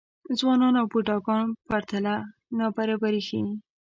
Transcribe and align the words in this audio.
ځوانان 0.39 0.73
او 0.81 0.85
بوډاګان 0.91 1.45
پرتله 1.67 2.15
نابرابري 2.57 3.21
ښيي. 3.27 3.51